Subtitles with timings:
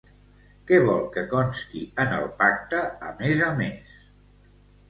[0.69, 4.01] Què vol que consti en el pacte a més a més?